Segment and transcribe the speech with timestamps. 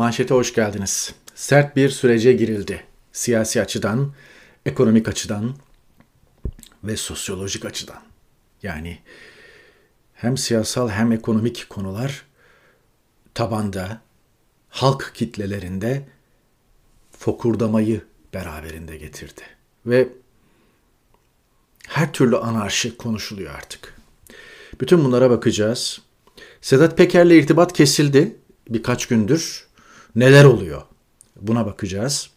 [0.00, 1.14] Manşete hoş geldiniz.
[1.34, 2.84] Sert bir sürece girildi.
[3.12, 4.12] Siyasi açıdan,
[4.66, 5.54] ekonomik açıdan
[6.84, 8.02] ve sosyolojik açıdan.
[8.62, 8.98] Yani
[10.14, 12.26] hem siyasal hem ekonomik konular
[13.34, 14.00] tabanda,
[14.68, 16.08] halk kitlelerinde
[17.18, 18.04] fokurdamayı
[18.34, 19.42] beraberinde getirdi.
[19.86, 20.08] Ve
[21.88, 23.94] her türlü anarşi konuşuluyor artık.
[24.80, 26.00] Bütün bunlara bakacağız.
[26.60, 28.36] Sedat Peker'le irtibat kesildi
[28.68, 29.69] birkaç gündür.
[30.16, 30.82] Neler oluyor?
[31.40, 32.30] Buna bakacağız.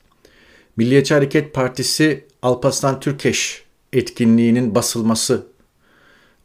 [0.78, 3.64] Milliyetçi Hareket Partisi Alparslan Türkeş
[3.94, 5.48] etkinliğinin basılması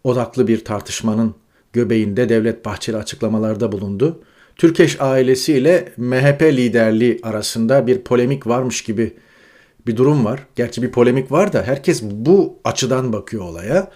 [0.05, 1.35] odaklı bir tartışmanın
[1.73, 4.23] göbeğinde Devlet Bahçeli açıklamalarda bulundu.
[4.57, 9.17] Türkeş ailesiyle MHP liderliği arasında bir polemik varmış gibi
[9.87, 10.47] bir durum var.
[10.57, 13.91] Gerçi bir polemik var da herkes bu açıdan bakıyor olaya.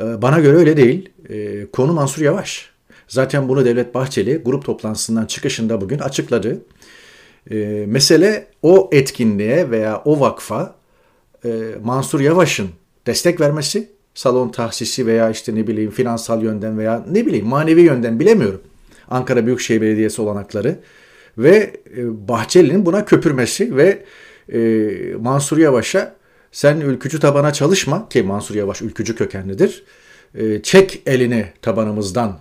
[0.00, 1.08] Ee, bana göre öyle değil.
[1.28, 2.69] Ee, konu Mansur Yavaş.
[3.10, 6.62] Zaten bunu Devlet Bahçeli grup toplantısından çıkışında bugün açıkladı.
[7.50, 10.74] Ee, mesele o etkinliğe veya o vakfa
[11.44, 11.48] e,
[11.82, 12.68] Mansur Yavaş'ın
[13.06, 18.20] destek vermesi, salon tahsisi veya işte ne bileyim finansal yönden veya ne bileyim manevi yönden
[18.20, 18.60] bilemiyorum.
[19.10, 20.78] Ankara Büyükşehir Belediyesi olanakları
[21.38, 24.04] ve e, Bahçeli'nin buna köpürmesi ve
[24.52, 24.60] e,
[25.20, 26.14] Mansur Yavaş'a
[26.52, 29.84] sen ülkücü tabana çalışma ki Mansur Yavaş ülkücü kökenlidir.
[30.34, 32.38] E, çek elini tabanımızdan,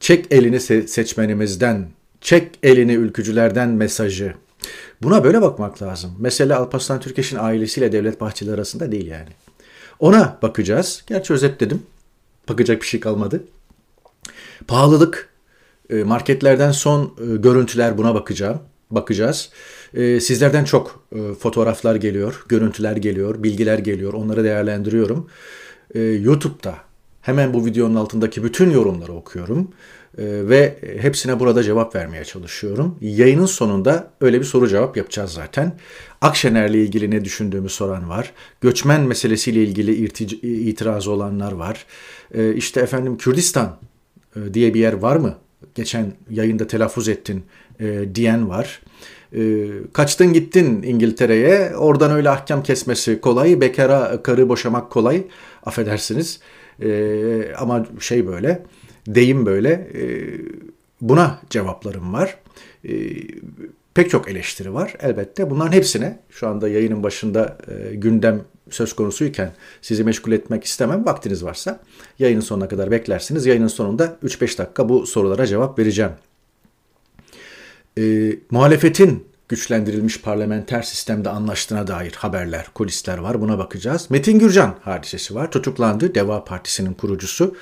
[0.00, 1.88] çek elini se- seçmenimizden,
[2.20, 4.34] çek elini ülkücülerden mesajı.
[5.02, 6.10] Buna böyle bakmak lazım.
[6.18, 9.28] Mesele Alparslan Türkeş'in ailesiyle Devlet Bahçeli arasında değil yani.
[9.98, 11.04] Ona bakacağız.
[11.06, 11.82] Gerçi özetledim.
[12.48, 13.44] Bakacak bir şey kalmadı.
[14.68, 15.28] Pahalılık,
[15.90, 18.58] e, marketlerden son e, görüntüler buna bakacağım.
[18.90, 19.50] Bakacağız.
[19.94, 21.04] E, sizlerden çok
[21.40, 24.12] fotoğraflar geliyor, görüntüler geliyor, bilgiler geliyor.
[24.12, 25.28] Onları değerlendiriyorum.
[25.94, 26.74] YouTube'da
[27.20, 29.70] hemen bu videonun altındaki bütün yorumları okuyorum
[30.18, 32.98] ve hepsine burada cevap vermeye çalışıyorum.
[33.00, 35.76] Yayının sonunda öyle bir soru cevap yapacağız zaten.
[36.20, 38.32] Akşener'le ilgili ne düşündüğümü soran var.
[38.60, 40.10] Göçmen meselesiyle ilgili
[40.42, 41.86] itirazı olanlar var.
[42.54, 43.78] İşte efendim Kürdistan
[44.52, 45.36] diye bir yer var mı?
[45.74, 47.44] geçen yayında telaffuz ettin
[47.80, 48.80] e, diyen var.
[49.36, 55.22] E, kaçtın gittin İngiltere'ye oradan öyle ahkam kesmesi kolay bekara karı boşamak kolay
[55.66, 56.40] affedersiniz
[56.82, 58.62] e, ama şey böyle
[59.06, 60.02] deyim böyle e,
[61.00, 62.38] buna cevaplarım var.
[62.88, 62.92] E,
[63.94, 65.50] pek çok eleştiri var elbette.
[65.50, 69.52] Bunların hepsine şu anda yayının başında e, gündem söz konusuyken
[69.82, 71.06] sizi meşgul etmek istemem.
[71.06, 71.80] Vaktiniz varsa
[72.18, 73.46] yayının sonuna kadar beklersiniz.
[73.46, 76.12] Yayının sonunda 3-5 dakika bu sorulara cevap vereceğim.
[77.98, 83.40] E, muhalefetin güçlendirilmiş parlamenter sistemde anlaştığına dair haberler, kulisler var.
[83.40, 84.06] Buna bakacağız.
[84.10, 85.50] Metin Gürcan hadisesi var.
[85.50, 86.14] Tutuklandı.
[86.14, 87.56] Deva Partisi'nin kurucusu.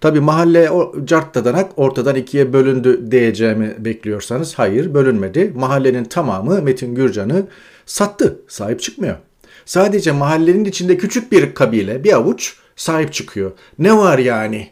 [0.00, 5.52] Tabi mahalle o carttadanak ortadan ikiye bölündü diyeceğimi bekliyorsanız hayır bölünmedi.
[5.54, 7.46] Mahallenin tamamı Metin Gürcan'ı
[7.86, 8.40] sattı.
[8.48, 9.16] Sahip çıkmıyor.
[9.64, 13.52] Sadece mahallenin içinde küçük bir kabile, bir avuç sahip çıkıyor.
[13.78, 14.68] Ne var yani?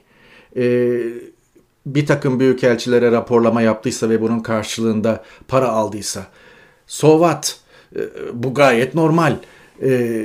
[0.56, 1.00] Ee,
[1.86, 6.26] bir takım büyükelçilere raporlama yaptıysa ve bunun karşılığında para aldıysa.
[6.92, 7.56] Sovat,
[7.96, 8.00] ee,
[8.32, 9.36] bu gayet normal
[9.82, 10.20] e,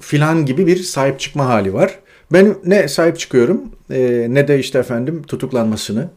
[0.00, 1.98] filan gibi bir sahip çıkma hali var.
[2.32, 6.08] Ben ne sahip çıkıyorum e, ne de işte efendim tutuklanmasını,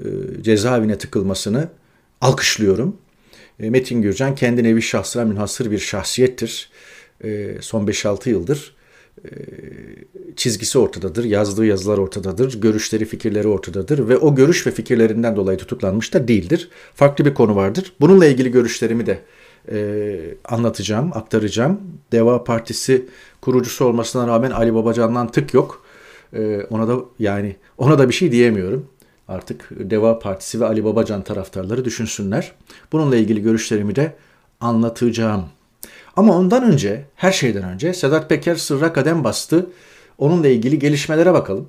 [0.00, 0.06] e,
[0.42, 1.68] cezaevine tıkılmasını
[2.20, 2.96] alkışlıyorum.
[3.60, 6.70] E, Metin Gürcan kendi nevi şahsına münhasır bir şahsiyettir.
[7.24, 8.83] E, son 5-6 yıldır e,
[10.36, 16.14] çizgisi ortadadır, yazdığı yazılar ortadadır, görüşleri, fikirleri ortadadır ve o görüş ve fikirlerinden dolayı tutuklanmış
[16.14, 16.68] da değildir.
[16.94, 17.92] Farklı bir konu vardır.
[18.00, 19.20] Bununla ilgili görüşlerimi de
[19.72, 21.80] e, anlatacağım, aktaracağım.
[22.12, 23.06] Deva Partisi
[23.40, 25.84] kurucusu olmasına rağmen Ali Babacan'dan tık yok.
[26.32, 28.86] E, ona da yani ona da bir şey diyemiyorum.
[29.28, 32.52] Artık Deva Partisi ve Ali Babacan taraftarları düşünsünler.
[32.92, 34.14] Bununla ilgili görüşlerimi de
[34.60, 35.44] anlatacağım.
[36.16, 39.70] Ama ondan önce, her şeyden önce Sedat Peker sırra kadem bastı.
[40.18, 41.68] Onunla ilgili gelişmelere bakalım.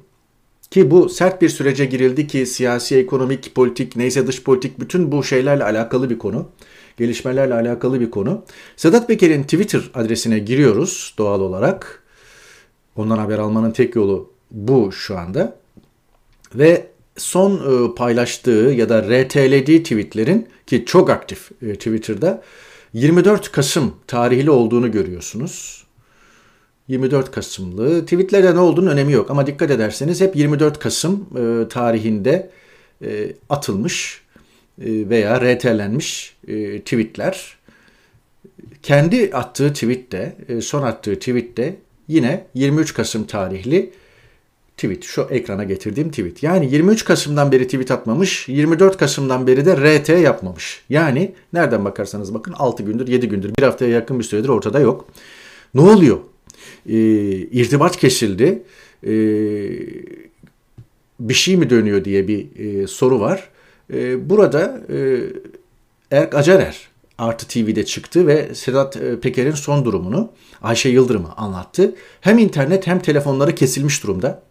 [0.71, 5.23] Ki bu sert bir sürece girildi ki siyasi, ekonomik, politik, neyse dış politik bütün bu
[5.23, 6.49] şeylerle alakalı bir konu.
[6.97, 8.43] Gelişmelerle alakalı bir konu.
[8.75, 12.03] Sedat Peker'in Twitter adresine giriyoruz doğal olarak.
[12.95, 15.57] Ondan haber almanın tek yolu bu şu anda.
[16.55, 16.87] Ve
[17.17, 22.43] son e, paylaştığı ya da RT'lediği tweetlerin ki çok aktif e, Twitter'da
[22.95, 25.85] 24 Kasım tarihli olduğunu görüyorsunuz.
[26.87, 28.01] 24 Kasımlı.
[28.01, 32.49] Tweetlerde ne olduğunu önemi yok ama dikkat ederseniz hep 24 Kasım e, tarihinde
[33.05, 34.21] e, atılmış
[34.81, 37.57] e, veya RT'lenmiş e, tweetler.
[38.83, 41.75] Kendi attığı tweette, e, son attığı tweette
[42.07, 43.93] yine 23 Kasım tarihli
[44.77, 45.03] tweet.
[45.03, 46.43] Şu ekrana getirdiğim tweet.
[46.43, 50.81] Yani 23 Kasım'dan beri tweet atmamış, 24 Kasım'dan beri de RT yapmamış.
[50.89, 55.07] Yani nereden bakarsanız bakın 6 gündür, 7 gündür, bir haftaya yakın bir süredir ortada yok.
[55.73, 56.17] Ne oluyor?
[56.89, 56.93] Ee,
[57.35, 58.63] irtibat kesildi.
[59.03, 59.09] Ee,
[61.19, 63.49] bir şey mi dönüyor diye bir e, soru var.
[63.93, 65.19] E, burada e,
[66.11, 70.31] Erk Acarer Artı TV'de çıktı ve Sedat e, Peker'in son durumunu
[70.61, 71.95] Ayşe Yıldırım'a anlattı.
[72.21, 74.41] Hem internet hem telefonları kesilmiş durumda.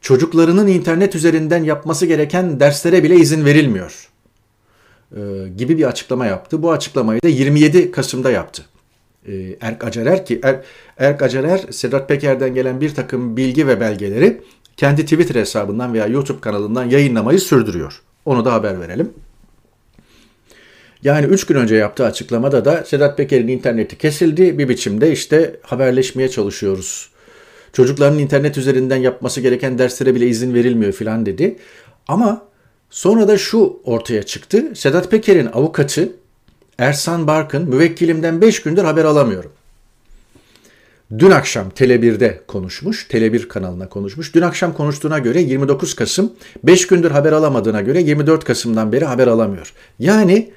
[0.00, 4.10] Çocuklarının internet üzerinden yapması gereken derslere bile izin verilmiyor
[5.16, 5.20] e,
[5.56, 6.62] gibi bir açıklama yaptı.
[6.62, 8.62] Bu açıklamayı da 27 Kasım'da yaptı.
[9.26, 10.60] E, Erk Acarer ki er,
[10.98, 14.42] Erk Acarer Sedat Peker'den gelen bir takım bilgi ve belgeleri
[14.76, 18.02] kendi Twitter hesabından veya YouTube kanalından yayınlamayı sürdürüyor.
[18.24, 19.12] Onu da haber verelim.
[21.02, 24.58] Yani 3 gün önce yaptığı açıklamada da Sedat Peker'in interneti kesildi.
[24.58, 27.09] Bir biçimde işte haberleşmeye çalışıyoruz.
[27.72, 31.56] Çocukların internet üzerinden yapması gereken derslere bile izin verilmiyor filan dedi.
[32.08, 32.42] Ama
[32.90, 34.72] sonra da şu ortaya çıktı.
[34.74, 36.12] Sedat Peker'in avukatı
[36.78, 39.52] Ersan Barkın müvekkilimden 5 gündür haber alamıyorum.
[41.18, 44.34] Dün akşam Tele1'de konuşmuş, Tele1 kanalına konuşmuş.
[44.34, 46.32] Dün akşam konuştuğuna göre 29 Kasım,
[46.64, 49.72] 5 gündür haber alamadığına göre 24 Kasım'dan beri haber alamıyor.
[49.98, 50.50] Yani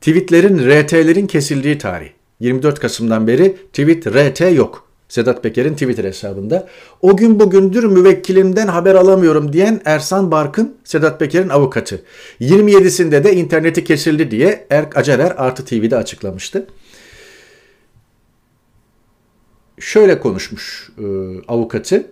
[0.00, 2.10] tweetlerin, RT'lerin kesildiği tarih.
[2.40, 4.91] 24 Kasım'dan beri tweet, RT yok.
[5.12, 6.68] Sedat Peker'in Twitter hesabında.
[7.02, 12.02] O gün bugündür müvekkilimden haber alamıyorum diyen Ersan Barkın, Sedat Peker'in avukatı.
[12.40, 16.66] 27'sinde de interneti kesildi diye Erk Acarer Artı TV'de açıklamıştı.
[19.80, 21.04] Şöyle konuşmuş e,
[21.48, 22.06] avukatı.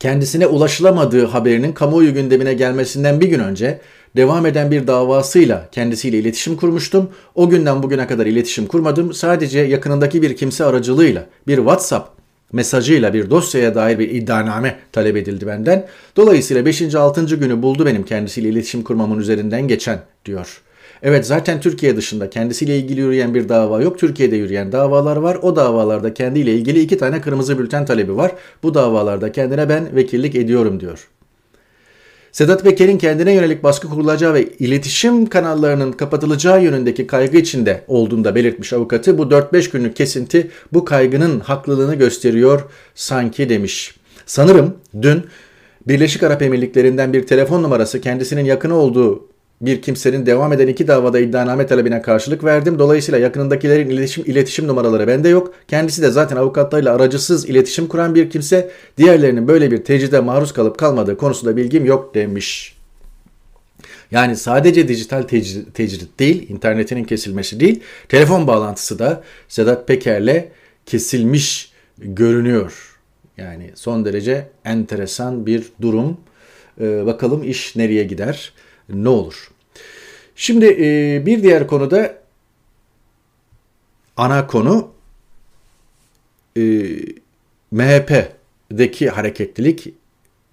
[0.00, 3.80] Kendisine ulaşılamadığı haberinin kamuoyu gündemine gelmesinden bir gün önce
[4.16, 7.10] devam eden bir davasıyla kendisiyle iletişim kurmuştum.
[7.34, 9.14] O günden bugüne kadar iletişim kurmadım.
[9.14, 12.08] Sadece yakınındaki bir kimse aracılığıyla bir WhatsApp
[12.52, 15.86] mesajıyla bir dosyaya dair bir iddianame talep edildi benden.
[16.16, 16.94] Dolayısıyla 5.
[16.94, 17.36] 6.
[17.36, 20.60] günü buldu benim kendisiyle iletişim kurmamın üzerinden geçen diyor.
[21.02, 23.98] Evet zaten Türkiye dışında kendisiyle ilgili yürüyen bir dava yok.
[23.98, 25.38] Türkiye'de yürüyen davalar var.
[25.42, 28.32] O davalarda kendiyle ilgili iki tane kırmızı bülten talebi var.
[28.62, 31.08] Bu davalarda kendine ben vekillik ediyorum diyor.
[32.34, 38.34] Sedat Peker'in kendine yönelik baskı kurulacağı ve iletişim kanallarının kapatılacağı yönündeki kaygı içinde olduğunu da
[38.34, 39.18] belirtmiş avukatı.
[39.18, 42.62] Bu 4-5 günlük kesinti bu kaygının haklılığını gösteriyor
[42.94, 43.94] sanki demiş.
[44.26, 45.26] Sanırım dün
[45.86, 49.28] Birleşik Arap Emirlikleri'nden bir telefon numarası kendisinin yakını olduğu
[49.66, 52.78] bir kimsenin devam eden iki davada iddianame talebine karşılık verdim.
[52.78, 55.54] Dolayısıyla yakınındakilerin iletişim, iletişim numaraları bende yok.
[55.68, 58.70] Kendisi de zaten avukatlarıyla aracısız iletişim kuran bir kimse.
[58.98, 62.76] Diğerlerinin böyle bir tecride maruz kalıp kalmadığı konusunda bilgim yok demiş.
[64.10, 70.44] Yani sadece dijital tecrit, tecrit değil, internetinin kesilmesi değil, telefon bağlantısı da Sedat Peker'le
[70.86, 72.98] kesilmiş görünüyor.
[73.36, 76.16] Yani son derece enteresan bir durum.
[76.80, 78.52] Ee, bakalım iş nereye gider,
[78.88, 79.50] ne olur?
[80.36, 82.18] Şimdi e, bir diğer konuda
[84.16, 84.90] ana konu
[86.56, 86.62] e,
[87.70, 89.94] MHP'deki hareketlilik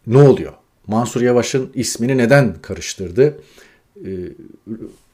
[0.08, 0.54] ne oluyor?
[0.88, 3.42] Mansur Yavaş'ın ismini neden karıştırdı?
[4.06, 4.10] E,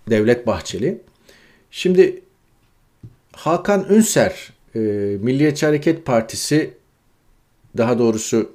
[0.10, 1.02] Devlet Bahçeli.
[1.72, 2.22] Şimdi
[3.32, 4.80] Hakan Ünser, e,
[5.22, 6.74] Milliyetçi Hareket Partisi
[7.78, 8.52] daha doğrusu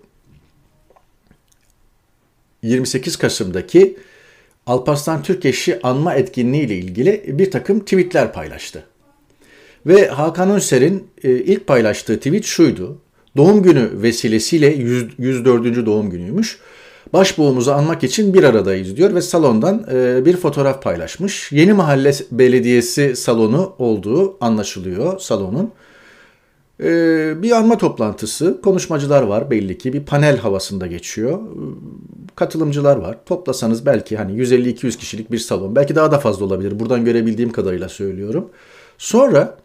[2.62, 3.97] 28 Kasım'daki
[4.66, 8.85] Alparslan Türkeş'i anma etkinliği ile ilgili bir takım tweetler paylaştı.
[9.87, 12.99] Ve Hakan Önser'in e, ilk paylaştığı tweet şuydu.
[13.37, 15.87] Doğum günü vesilesiyle 104.
[15.87, 16.59] doğum günüymüş.
[17.12, 21.52] Başbuğumuzu anmak için bir aradayız diyor ve salondan e, bir fotoğraf paylaşmış.
[21.52, 25.73] Yeni Mahalle Belediyesi salonu olduğu anlaşılıyor salonun.
[26.82, 31.38] E, bir anma toplantısı, konuşmacılar var belli ki bir panel havasında geçiyor
[32.36, 33.18] katılımcılar var.
[33.26, 35.76] Toplasanız belki hani 150-200 kişilik bir salon.
[35.76, 36.80] Belki daha da fazla olabilir.
[36.80, 38.50] Buradan görebildiğim kadarıyla söylüyorum.
[38.98, 39.58] Sonra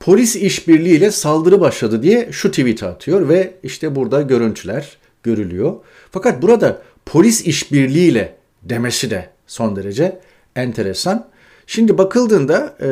[0.00, 5.74] polis işbirliğiyle saldırı başladı diye şu tweet atıyor ve işte burada görüntüler görülüyor.
[6.10, 10.20] Fakat burada polis işbirliğiyle demesi de son derece
[10.56, 11.28] enteresan.
[11.66, 12.88] Şimdi bakıldığında e,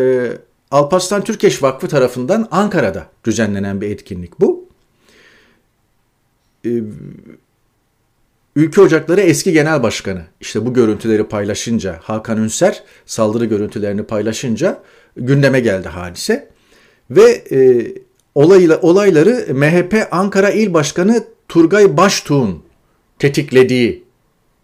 [0.73, 4.69] Alparslan Türkeş Vakfı tarafından Ankara'da düzenlenen bir etkinlik bu.
[6.64, 6.71] E,
[8.57, 14.83] Ülke Ocakları eski genel başkanı işte bu görüntüleri paylaşınca Hakan Ünser saldırı görüntülerini paylaşınca
[15.17, 16.49] gündeme geldi hadise
[17.11, 17.93] ve e,
[18.35, 22.62] olayla, olayları MHP Ankara İl Başkanı Turgay Baştuğ'un
[23.19, 24.05] tetiklediği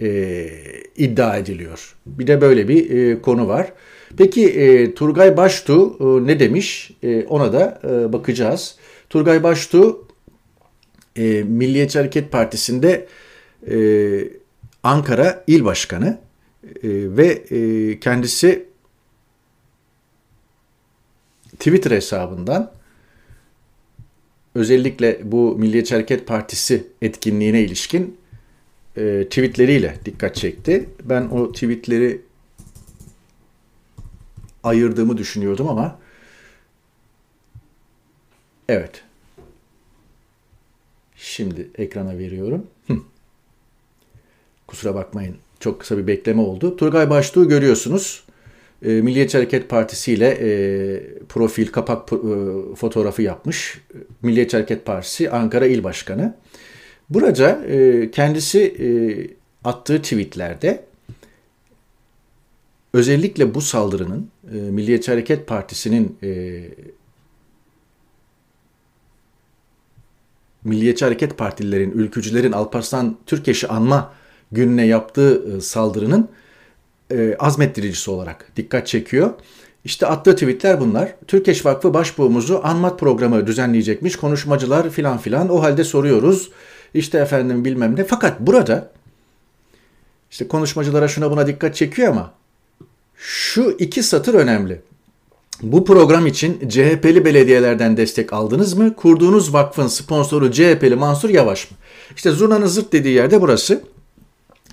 [0.01, 0.49] e,
[0.97, 1.97] iddia ediliyor.
[2.07, 3.73] Bir de böyle bir e, konu var.
[4.17, 6.91] Peki e, Turgay Baştuğ e, ne demiş?
[7.03, 8.77] E, ona da e, bakacağız.
[9.11, 9.99] Turgay Baştuğ
[11.17, 13.07] e, Milliyetçi Hareket Partisi'nde
[13.71, 13.79] e,
[14.83, 16.19] Ankara İl Başkanı
[16.65, 16.71] e,
[17.17, 18.69] ve e, kendisi
[21.59, 22.73] Twitter hesabından
[24.55, 28.17] özellikle bu Milliyetçi Hareket Partisi etkinliğine ilişkin
[28.97, 30.89] e, tweetleriyle dikkat çekti.
[31.05, 32.28] Ben o tweetleri
[34.65, 35.99] ayırdığımı düşünüyordum ama
[38.69, 39.03] evet.
[41.17, 42.67] Şimdi ekrana veriyorum.
[44.67, 45.37] Kusura bakmayın.
[45.61, 46.77] Çok kısa bir bekleme oldu.
[46.77, 48.25] Turgay Baştuğ'u görüyorsunuz.
[48.83, 52.17] E, Milliyetçi Hareket Partisi ile e, profil kapak e,
[52.75, 53.81] fotoğrafı yapmış.
[54.23, 56.35] Milliyetçi Hareket Partisi Ankara İl Başkanı.
[57.11, 58.89] Burada e, kendisi e,
[59.69, 60.85] attığı tweetlerde
[62.93, 66.61] özellikle bu saldırının e, Milliyetçi Hareket Partisi'nin e,
[70.65, 74.13] Milliyetçi Hareket Partililerin, ülkücülerin Alparslan Türkeş'i anma
[74.53, 76.29] gününe yaptığı e, saldırının
[77.11, 79.31] e, azmettiricisi olarak dikkat çekiyor.
[79.85, 81.15] İşte attığı tweetler bunlar.
[81.27, 84.17] Türkeş Vakfı Başbuğumuzu anmat programı düzenleyecekmiş.
[84.17, 85.49] Konuşmacılar filan filan.
[85.49, 86.51] O halde soruyoruz.
[86.95, 88.05] İşte efendim bilmem ne.
[88.05, 88.91] Fakat burada
[90.31, 92.38] işte konuşmacılara şuna buna dikkat çekiyor ama
[93.19, 94.81] şu iki satır önemli.
[95.63, 98.97] Bu program için CHP'li belediyelerden destek aldınız mı?
[98.97, 101.77] Kurduğunuz vakfın sponsoru CHP'li Mansur Yavaş mı?
[102.17, 103.83] İşte zurnanın zırt dediği yerde burası.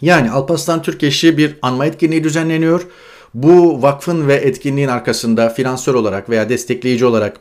[0.02, 2.88] Yani Alparslan Türkeş'i bir anma etkinliği düzenleniyor.
[3.34, 7.40] Bu vakfın ve etkinliğin arkasında finansör olarak veya destekleyici olarak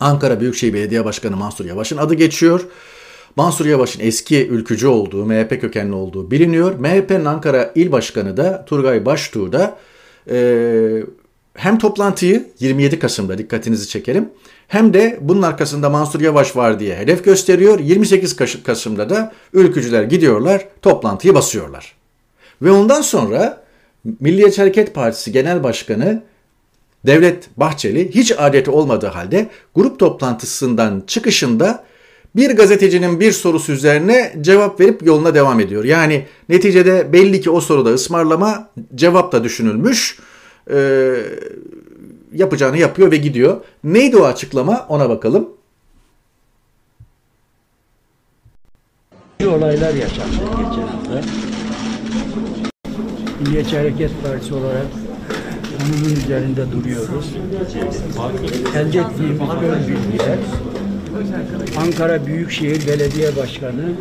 [0.00, 2.66] Ankara Büyükşehir Belediye Başkanı Mansur Yavaş'ın adı geçiyor.
[3.36, 6.74] Mansur Yavaş'ın eski ülkücü olduğu, MHP kökenli olduğu biliniyor.
[6.74, 9.78] MHP'nin Ankara İl Başkanı da Turgay Baştuğ da
[10.30, 11.02] e,
[11.54, 14.28] hem toplantıyı 27 Kasım'da dikkatinizi çekerim
[14.68, 17.80] hem de bunun arkasında Mansur Yavaş var diye hedef gösteriyor.
[17.80, 21.94] 28 Kasım'da da ülkücüler gidiyorlar toplantıyı basıyorlar.
[22.62, 23.62] Ve ondan sonra
[24.20, 26.22] Milliyetçi Hareket Partisi Genel Başkanı
[27.06, 31.84] Devlet Bahçeli hiç adeti olmadığı halde grup toplantısından çıkışında
[32.36, 35.84] bir gazetecinin bir sorusu üzerine cevap verip yoluna devam ediyor.
[35.84, 40.18] Yani neticede belli ki o soruda ısmarlama cevap da düşünülmüş.
[40.70, 41.14] Ee,
[42.32, 43.60] yapacağını yapıyor ve gidiyor.
[43.84, 45.48] Neydi o açıklama ona bakalım.
[49.46, 51.20] olaylar yaşandı geçen hafta.
[53.40, 54.86] Milliyetçi Hareket Partisi olarak
[55.78, 57.34] konunun üzerinde duruyoruz.
[58.76, 60.38] Elde ettiğimiz ön bilgiler
[61.76, 63.94] Ankara Büyükşehir Belediye Başkanı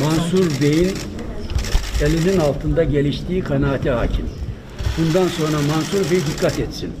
[0.00, 0.92] Mansur Bey'in
[2.02, 4.28] elinin altında geliştiği kanaati hakim.
[4.98, 6.92] Bundan sonra Mansur Bey dikkat etsin.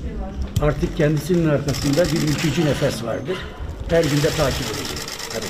[0.62, 3.38] Artık kendisinin arkasında bir ülkücü nefes vardır.
[3.88, 4.98] Her günde takip edecek.
[5.32, 5.46] Hadi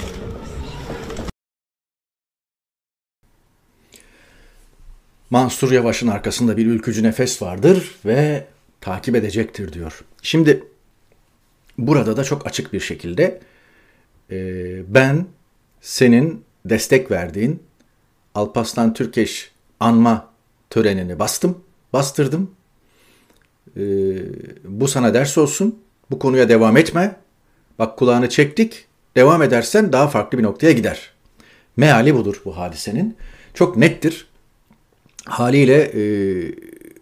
[5.31, 8.47] Mansur Yavaş'ın arkasında bir ülkücü nefes vardır ve
[8.81, 10.05] takip edecektir diyor.
[10.23, 10.65] Şimdi
[11.79, 13.41] burada da çok açık bir şekilde
[14.31, 14.37] e,
[14.95, 15.27] ben
[15.81, 17.63] senin destek verdiğin
[18.35, 20.31] Alpaslan Türkeş anma
[20.71, 21.59] törenini bastım,
[21.93, 22.51] bastırdım.
[23.77, 23.83] E,
[24.65, 25.79] bu sana ders olsun.
[26.11, 27.17] Bu konuya devam etme.
[27.79, 28.87] Bak kulağını çektik.
[29.17, 31.11] Devam edersen daha farklı bir noktaya gider.
[31.77, 33.17] Meali budur bu hadisenin.
[33.55, 34.29] Çok nettir.
[35.25, 36.03] Haliyle e,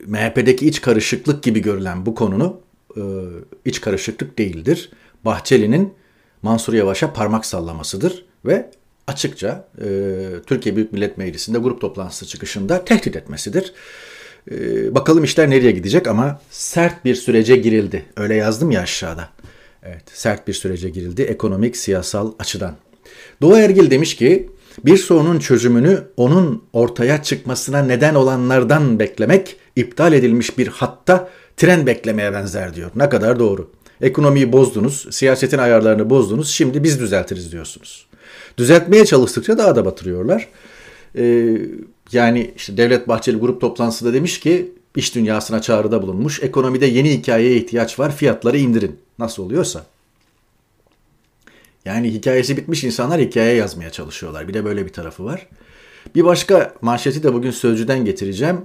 [0.07, 2.61] MHP'deki iç karışıklık gibi görülen bu konunu
[2.97, 3.03] e,
[3.65, 4.91] iç karışıklık değildir.
[5.25, 5.95] Bahçeli'nin
[6.43, 8.71] Mansur Yavaş'a parmak sallamasıdır ve
[9.07, 9.87] açıkça e,
[10.47, 13.73] Türkiye Büyük Millet Meclisi'nde grup toplantısı çıkışında tehdit etmesidir.
[14.51, 18.05] E, bakalım işler nereye gidecek ama sert bir sürece girildi.
[18.17, 19.29] Öyle yazdım ya aşağıda.
[19.83, 22.77] Evet, sert bir sürece girildi ekonomik, siyasal açıdan.
[23.43, 24.51] Doğu Ergil demiş ki,
[24.85, 32.33] bir sorunun çözümünü onun ortaya çıkmasına neden olanlardan beklemek, iptal edilmiş bir hatta tren beklemeye
[32.33, 32.91] benzer diyor.
[32.95, 33.71] Ne kadar doğru.
[34.01, 38.07] Ekonomiyi bozdunuz, siyasetin ayarlarını bozdunuz, şimdi biz düzeltiriz diyorsunuz.
[38.59, 40.49] Düzeltmeye çalıştıkça daha da batırıyorlar.
[41.17, 41.59] Ee,
[42.13, 46.43] yani işte Devlet Bahçeli grup toplantısında demiş ki iş dünyasına çağrıda bulunmuş.
[46.43, 48.99] Ekonomide yeni hikayeye ihtiyaç var, fiyatları indirin.
[49.19, 49.87] Nasıl oluyorsa.
[51.85, 54.49] Yani hikayesi bitmiş insanlar hikaye yazmaya çalışıyorlar.
[54.49, 55.47] Bir de böyle bir tarafı var.
[56.15, 58.61] Bir başka manşeti de bugün Sözcü'den getireceğim.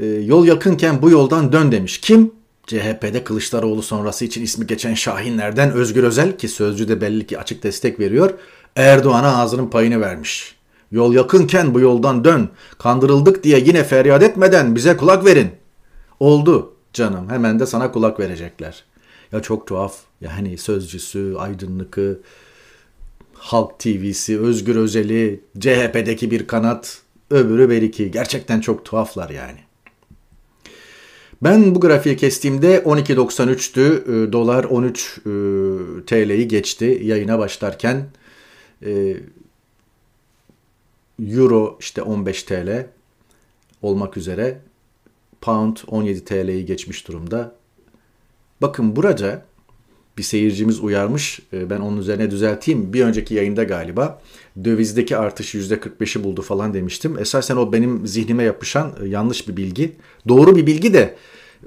[0.00, 2.00] Ee, yol yakınken bu yoldan dön demiş.
[2.00, 2.32] Kim?
[2.66, 7.62] CHP'de Kılıçdaroğlu sonrası için ismi geçen Şahinlerden Özgür Özel ki sözcü de belli ki açık
[7.62, 8.30] destek veriyor.
[8.76, 10.54] Erdoğan'a ağzının payını vermiş.
[10.90, 12.48] Yol yakınken bu yoldan dön.
[12.78, 15.50] Kandırıldık diye yine feryat etmeden bize kulak verin.
[16.20, 18.84] Oldu canım hemen de sana kulak verecekler.
[19.32, 22.20] Ya çok tuhaf yani sözcüsü, aydınlıkı
[23.34, 26.98] Halk TV'si, Özgür Özel'i, CHP'deki bir kanat,
[27.30, 28.10] öbürü Beriki.
[28.10, 29.65] Gerçekten çok tuhaflar yani.
[31.42, 34.02] Ben bu grafiği kestiğimde 12.93'tü.
[34.02, 35.22] Ee, dolar 13 e,
[36.06, 38.06] TL'yi geçti yayına başlarken.
[38.86, 39.16] E,
[41.28, 42.86] Euro işte 15 TL
[43.82, 44.58] olmak üzere.
[45.40, 47.54] Pound 17 TL'yi geçmiş durumda.
[48.60, 49.44] Bakın burada
[50.18, 51.40] bir seyircimiz uyarmış.
[51.52, 52.92] E, ben onun üzerine düzelteyim.
[52.92, 54.22] Bir önceki yayında galiba
[54.64, 57.18] dövizdeki artış %45'i buldu falan demiştim.
[57.18, 59.92] Esasen o benim zihnime yapışan e, yanlış bir bilgi.
[60.28, 61.14] Doğru bir bilgi de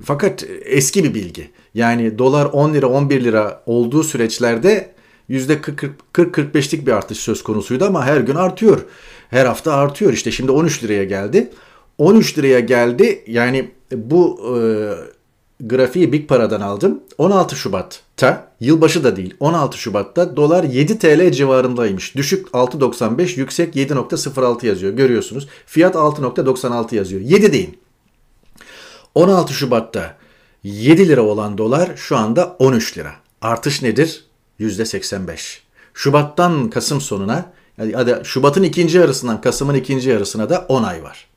[0.03, 1.50] fakat eski bir bilgi.
[1.74, 4.91] Yani dolar 10 lira 11 lira olduğu süreçlerde
[5.29, 8.86] %40-45'lik bir artış söz konusuydu ama her gün artıyor.
[9.29, 10.13] Her hafta artıyor.
[10.13, 11.50] İşte şimdi 13 liraya geldi.
[11.98, 13.24] 13 liraya geldi.
[13.27, 14.60] Yani bu e,
[15.59, 17.03] grafiği Big Para'dan aldım.
[17.17, 22.15] 16 Şubat'ta, yılbaşı da değil, 16 Şubat'ta dolar 7 TL civarındaymış.
[22.15, 24.93] Düşük 6.95, yüksek 7.06 yazıyor.
[24.93, 25.47] Görüyorsunuz.
[25.65, 27.21] Fiyat 6.96 yazıyor.
[27.21, 27.79] 7 deyin.
[29.15, 30.17] 16 Şubat'ta
[30.63, 33.13] 7 lira olan dolar şu anda 13 lira.
[33.41, 34.25] Artış nedir?
[34.59, 35.59] %85.
[35.93, 41.27] Şubat'tan Kasım sonuna, yani Şubat'ın ikinci yarısından Kasım'ın ikinci yarısına da 10 ay var.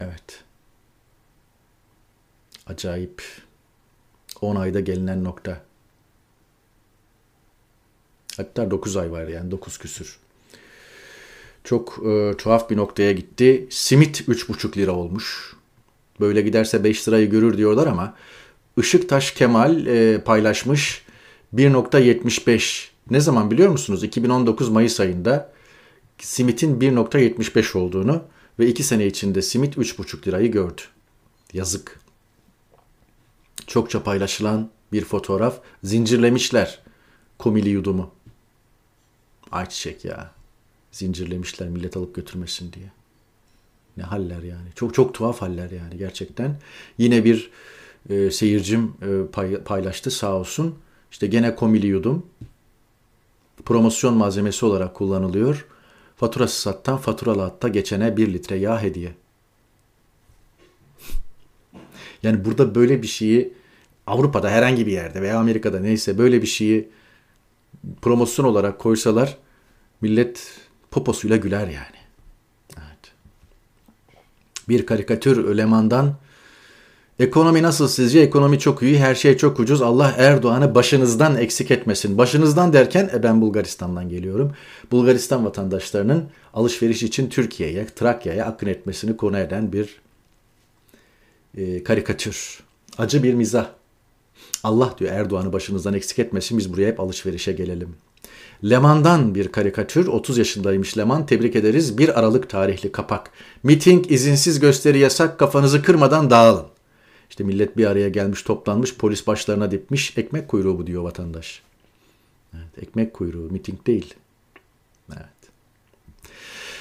[0.00, 0.45] Evet.
[2.66, 3.22] Acayip.
[4.40, 5.62] 10 ayda gelinen nokta.
[8.36, 10.18] Hatta 9 ay var yani 9 küsür.
[11.64, 13.66] Çok e, tuhaf bir noktaya gitti.
[13.70, 15.56] Simit 3,5 lira olmuş.
[16.20, 18.14] Böyle giderse 5 lirayı görür diyorlar ama
[18.76, 21.04] Işıktaş Kemal e, paylaşmış
[21.54, 22.88] 1.75.
[23.10, 24.04] Ne zaman biliyor musunuz?
[24.04, 25.52] 2019 Mayıs ayında
[26.18, 28.24] simitin 1.75 olduğunu
[28.58, 30.82] ve 2 sene içinde simit 3,5 lirayı gördü.
[31.52, 32.00] Yazık
[33.66, 35.60] çokça paylaşılan bir fotoğraf.
[35.82, 36.78] Zincirlemişler
[37.38, 38.10] komili yudumu.
[39.52, 40.30] Ayçiçek ya.
[40.92, 42.90] Zincirlemişler millet alıp götürmesin diye.
[43.96, 44.68] Ne haller yani.
[44.74, 46.56] Çok çok tuhaf haller yani gerçekten.
[46.98, 47.50] Yine bir
[48.10, 50.78] e, seyircim e, pay, paylaştı sağ olsun.
[51.10, 52.26] İşte gene komili yudum.
[53.64, 55.66] Promosyon malzemesi olarak kullanılıyor.
[56.16, 59.14] Faturası sattan faturalı hatta geçene bir litre yağ hediye.
[62.22, 63.52] Yani burada böyle bir şeyi
[64.06, 66.88] Avrupa'da herhangi bir yerde veya Amerika'da neyse böyle bir şeyi
[68.02, 69.38] promosyon olarak koysalar
[70.00, 70.52] millet
[70.90, 71.96] poposuyla güler yani.
[72.76, 73.12] Evet.
[74.68, 76.16] Bir karikatür Leman'dan
[77.18, 78.20] Ekonomi nasıl sizce?
[78.20, 79.82] Ekonomi çok iyi, her şey çok ucuz.
[79.82, 82.18] Allah Erdoğan'ı başınızdan eksik etmesin.
[82.18, 84.52] Başınızdan derken e ben Bulgaristan'dan geliyorum.
[84.90, 86.24] Bulgaristan vatandaşlarının
[86.54, 90.00] alışveriş için Türkiye'ye, Trakya'ya akın etmesini konu eden bir
[91.56, 92.60] e, karikatür.
[92.98, 93.66] Acı bir mizah.
[94.64, 97.96] Allah diyor Erdoğan'ı başınızdan eksik etmesin biz buraya hep alışverişe gelelim.
[98.64, 100.06] Leman'dan bir karikatür.
[100.06, 101.26] 30 yaşındaymış Leman.
[101.26, 101.98] Tebrik ederiz.
[101.98, 103.30] 1 Aralık tarihli kapak.
[103.62, 105.38] Miting, izinsiz gösteri yasak.
[105.38, 106.66] Kafanızı kırmadan dağılın.
[107.30, 110.18] İşte millet bir araya gelmiş, toplanmış, polis başlarına dipmiş.
[110.18, 111.62] Ekmek kuyruğu bu diyor vatandaş.
[112.54, 114.14] Evet, ekmek kuyruğu, miting değil.
[115.12, 115.26] Evet.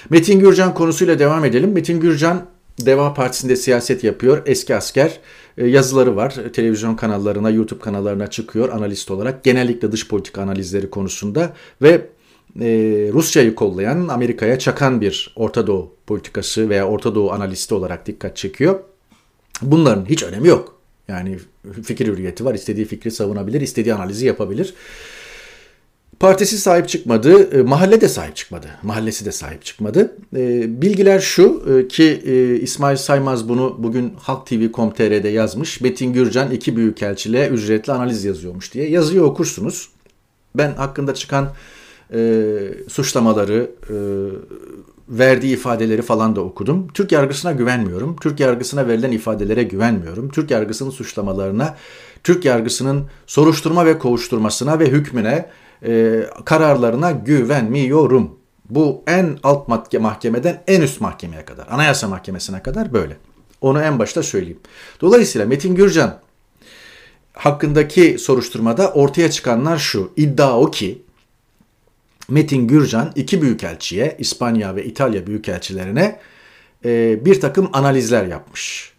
[0.09, 1.71] Metin Gürcan konusuyla devam edelim.
[1.71, 2.45] Metin Gürcan
[2.79, 4.41] Deva Partisi'nde siyaset yapıyor.
[4.45, 5.19] Eski asker.
[5.57, 6.35] E, yazıları var.
[6.53, 9.43] Televizyon kanallarına, YouTube kanallarına çıkıyor analist olarak.
[9.43, 12.09] Genellikle dış politika analizleri konusunda ve
[12.61, 12.67] e,
[13.13, 18.79] Rusya'yı kollayan, Amerika'ya çakan bir Orta Doğu politikası veya Orta Doğu analisti olarak dikkat çekiyor.
[19.61, 20.75] Bunların hiç önemi yok.
[21.07, 21.39] Yani
[21.83, 22.53] fikir hürriyeti var.
[22.53, 24.73] İstediği fikri savunabilir, istediği analizi yapabilir.
[26.19, 30.17] Partisi sahip çıkmadı, e, mahalle de sahip çıkmadı, mahallesi de sahip çıkmadı.
[30.35, 32.21] E, bilgiler şu e, ki
[32.61, 35.81] İsmail Saymaz bunu bugün Halk TV.com.tr'de yazmış.
[35.81, 38.89] Metin Gürcan iki büyükelçiliğe ücretli analiz yazıyormuş diye.
[38.89, 39.89] Yazıyı okursunuz.
[40.55, 41.53] Ben hakkında çıkan
[42.13, 42.49] e,
[42.87, 43.95] suçlamaları, e,
[45.09, 46.87] verdiği ifadeleri falan da okudum.
[46.93, 48.15] Türk yargısına güvenmiyorum.
[48.15, 50.29] Türk yargısına verilen ifadelere güvenmiyorum.
[50.29, 51.75] Türk yargısının suçlamalarına,
[52.23, 55.49] Türk yargısının soruşturma ve kovuşturmasına ve hükmüne
[55.85, 58.39] e, kararlarına güvenmiyorum.
[58.69, 59.67] Bu en alt
[59.99, 63.17] mahkemeden en üst mahkemeye kadar, anayasa mahkemesine kadar böyle.
[63.61, 64.59] Onu en başta söyleyeyim.
[65.01, 66.19] Dolayısıyla Metin Gürcan
[67.33, 70.11] hakkındaki soruşturmada ortaya çıkanlar şu.
[70.15, 71.01] İddia o ki
[72.29, 76.19] Metin Gürcan iki büyükelçiye, İspanya ve İtalya büyükelçilerine
[76.85, 78.93] e, bir takım analizler yapmış.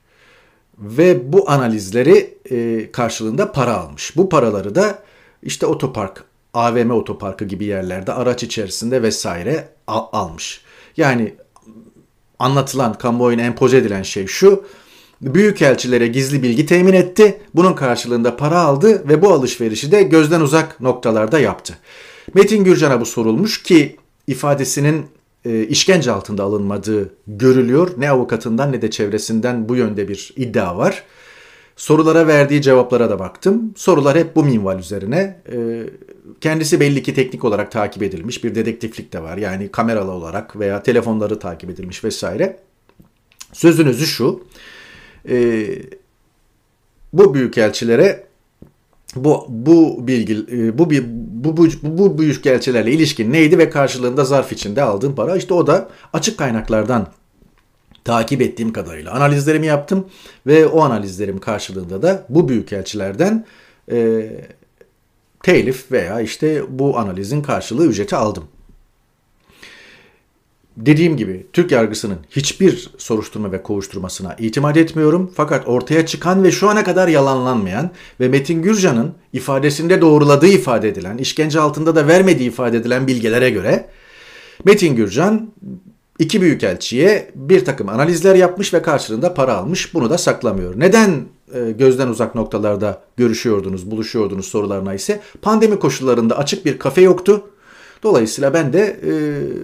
[0.79, 4.16] Ve bu analizleri e, karşılığında para almış.
[4.16, 5.03] Bu paraları da
[5.42, 6.25] işte otopark
[6.57, 10.61] AVM otoparkı gibi yerlerde araç içerisinde vesaire al- almış.
[10.97, 11.35] Yani
[12.38, 14.64] anlatılan, kamuoyuna empoze edilen şey şu.
[15.23, 17.40] Büyükelçilere gizli bilgi temin etti.
[17.55, 21.79] Bunun karşılığında para aldı ve bu alışverişi de gözden uzak noktalarda yaptı.
[22.35, 25.07] Metin Gürcan'a bu sorulmuş ki ifadesinin
[25.45, 27.90] e, işkence altında alınmadığı görülüyor.
[27.99, 31.05] Ne avukatından ne de çevresinden bu yönde bir iddia var.
[31.77, 33.75] Sorulara verdiği cevaplara da baktım.
[33.77, 35.43] Sorular hep bu minval üzerine.
[35.53, 35.83] E,
[36.41, 38.45] kendisi belli ki teknik olarak takip edilmiş.
[38.45, 39.37] Bir dedektiflik de var.
[39.37, 42.59] Yani kameralı olarak veya telefonları takip edilmiş vesaire.
[43.53, 44.45] Sözünüzü şu.
[45.29, 45.67] E,
[47.12, 48.27] bu büyükelçilere
[49.17, 54.83] bu bu bilgi e, bu bu bu bu büyükelçilerle ilişkin neydi ve karşılığında zarf içinde
[54.83, 57.07] aldığım para işte o da açık kaynaklardan
[58.07, 60.07] takip ettiğim kadarıyla analizlerimi yaptım
[60.47, 63.47] ve o analizlerim karşılığında da bu büyükelçilerden
[63.90, 64.29] e,
[65.42, 68.45] telif veya işte bu analizin karşılığı ücreti aldım.
[70.77, 75.33] Dediğim gibi Türk yargısının hiçbir soruşturma ve kovuşturmasına itimat etmiyorum.
[75.37, 77.90] Fakat ortaya çıkan ve şu ana kadar yalanlanmayan
[78.21, 83.88] ve Metin Gürcan'ın ifadesinde doğruladığı ifade edilen, işkence altında da vermediği ifade edilen bilgilere göre
[84.64, 85.53] Metin Gürcan
[86.18, 89.94] iki büyükelçiye bir takım analizler yapmış ve karşılığında para almış.
[89.94, 90.81] Bunu da saklamıyor.
[90.81, 91.24] Neden
[91.55, 97.44] e, gözden uzak noktalarda görüşüyordunuz, buluşuyordunuz sorularına ise pandemi koşullarında açık bir kafe yoktu.
[98.02, 99.12] Dolayısıyla ben de e,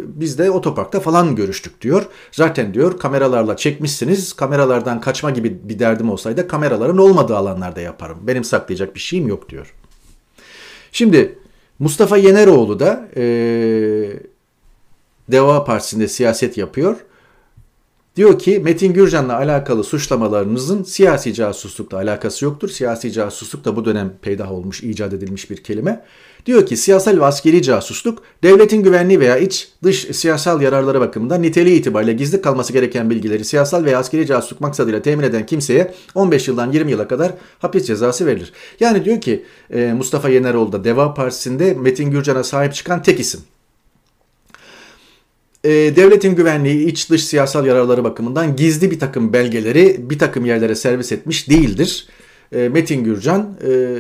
[0.07, 2.07] biz de otoparkta falan görüştük diyor.
[2.33, 4.33] Zaten diyor kameralarla çekmişsiniz.
[4.33, 8.19] Kameralardan kaçma gibi bir derdim olsaydı kameraların olmadığı alanlarda yaparım.
[8.23, 9.75] Benim saklayacak bir şeyim yok diyor.
[10.93, 11.39] Şimdi
[11.79, 13.23] Mustafa Yeneroğlu da e,
[15.33, 16.97] Deva Partisi'nde siyaset yapıyor.
[18.17, 22.69] Diyor ki Metin Gürcan'la alakalı suçlamalarınızın siyasi casuslukla alakası yoktur.
[22.69, 26.05] Siyasi casusluk da bu dönem peydah olmuş, icat edilmiş bir kelime.
[26.47, 31.81] Diyor ki siyasal ve askeri casusluk devletin güvenliği veya iç dış siyasal yararları bakımından niteliği
[31.81, 36.73] itibariyle gizli kalması gereken bilgileri siyasal veya askeri casusluk maksadıyla temin eden kimseye 15 yıldan
[36.73, 38.53] 20 yıla kadar hapis cezası verilir.
[38.81, 43.41] Yani diyor ki e, Mustafa Yeneroğlu da Deva Partisi'nde Metin Gürcan'a sahip çıkan tek isim
[45.65, 50.75] e, devletin güvenliği, iç dış siyasal yararları bakımından gizli bir takım belgeleri bir takım yerlere
[50.75, 52.07] servis etmiş değildir.
[52.53, 53.99] E, Metin Gürcan e,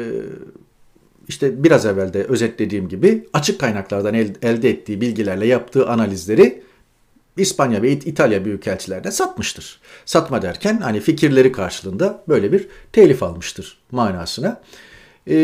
[1.29, 6.63] işte biraz evvel de özetlediğim gibi açık kaynaklardan el, elde ettiği bilgilerle yaptığı analizleri
[7.37, 9.81] İspanya ve İtalya büyükelçilerine satmıştır.
[10.07, 14.63] Satma derken hani fikirleri karşılığında böyle bir telif almıştır manasına.
[15.27, 15.37] E,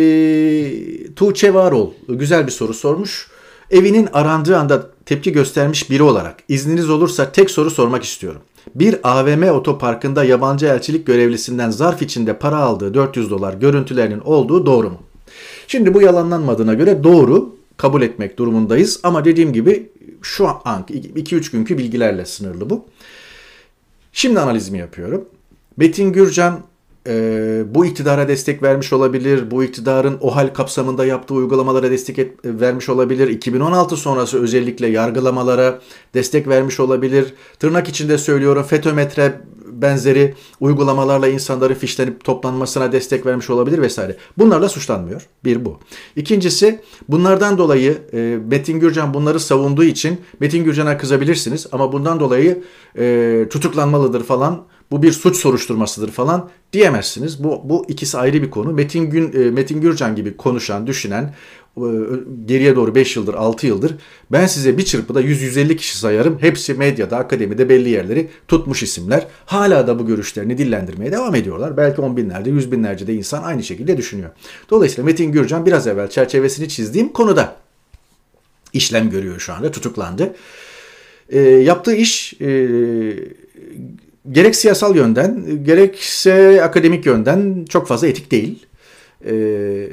[1.16, 3.28] Tuğçe Varol güzel bir soru sormuş.
[3.70, 8.40] Evinin arandığı anda tepki göstermiş biri olarak izniniz olursa tek soru sormak istiyorum.
[8.74, 14.90] Bir AVM otoparkında yabancı elçilik görevlisinden zarf içinde para aldığı 400 dolar görüntülerinin olduğu doğru
[14.90, 14.98] mu?
[15.66, 19.90] Şimdi bu yalanlanmadığına göre doğru kabul etmek durumundayız ama dediğim gibi
[20.22, 22.84] şu an 2-3 günkü bilgilerle sınırlı bu.
[24.12, 25.24] Şimdi analizimi yapıyorum.
[25.78, 26.60] Betin Gürcan
[27.06, 29.50] e, bu iktidara destek vermiş olabilir.
[29.50, 33.28] Bu iktidarın o hal kapsamında yaptığı uygulamalara destek et, vermiş olabilir.
[33.28, 35.80] 2016 sonrası özellikle yargılamalara
[36.14, 37.34] destek vermiş olabilir.
[37.58, 39.32] Tırnak içinde söylüyorum FETÖ-METRE
[39.82, 44.16] benzeri uygulamalarla insanların fişlenip toplanmasına destek vermiş olabilir vesaire.
[44.38, 45.28] Bunlarla suçlanmıyor.
[45.44, 45.78] Bir bu.
[46.16, 52.62] İkincisi bunlardan dolayı e, Metin Gürcan bunları savunduğu için Metin Gürcan'a kızabilirsiniz ama bundan dolayı
[52.98, 57.44] e, tutuklanmalıdır falan bu bir suç soruşturmasıdır falan diyemezsiniz.
[57.44, 58.72] Bu, bu ikisi ayrı bir konu.
[58.72, 61.34] Metin, Gün, e, Metin Gürcan gibi konuşan, düşünen,
[61.76, 61.88] e,
[62.46, 63.94] geriye doğru 5 yıldır 6 yıldır
[64.32, 66.38] ben size bir çırpıda 100-150 kişi sayarım.
[66.40, 69.26] Hepsi medyada, akademide belli yerleri tutmuş isimler.
[69.46, 71.76] Hala da bu görüşlerini dillendirmeye devam ediyorlar.
[71.76, 74.30] Belki on binlerce, yüz binlerce de insan aynı şekilde düşünüyor.
[74.70, 77.56] Dolayısıyla Metin Gürcan biraz evvel çerçevesini çizdiğim konuda
[78.72, 80.34] işlem görüyor şu anda, tutuklandı.
[81.28, 82.48] E, yaptığı iş e,
[84.30, 88.66] gerek siyasal yönden gerekse akademik yönden çok fazla etik değil.
[89.26, 89.88] Ee,